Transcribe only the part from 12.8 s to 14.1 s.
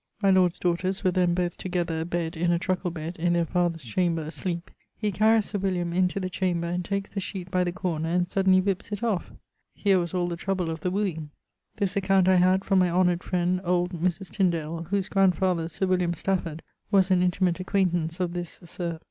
honoured friend old